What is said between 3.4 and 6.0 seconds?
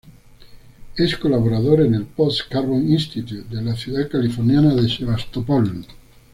de la ciudad californiana de Sebastopol.